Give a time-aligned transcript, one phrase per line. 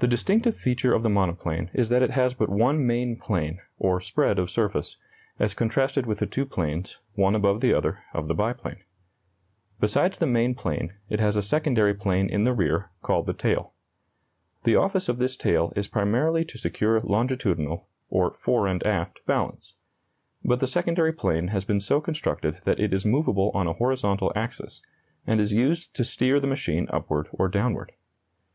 [0.00, 3.98] The distinctive feature of the monoplane is that it has but one main plane, or
[3.98, 4.98] spread of surface,
[5.38, 8.84] as contrasted with the two planes, one above the other, of the biplane.
[9.80, 13.72] Besides the main plane, it has a secondary plane in the rear, called the tail.
[14.64, 19.76] The office of this tail is primarily to secure longitudinal, or fore and aft, balance;
[20.44, 24.30] but the secondary plane has been so constructed that it is movable on a horizontal
[24.36, 24.82] axis,
[25.26, 27.92] and is used to steer the machine upward or downward.